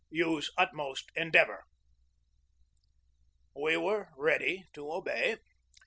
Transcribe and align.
Use 0.09 0.49
utmost 0.57 1.11
endeavor." 1.15 1.63
We 3.55 3.77
were 3.77 4.09
ready 4.17 4.65
to 4.73 4.91
obey. 4.91 5.37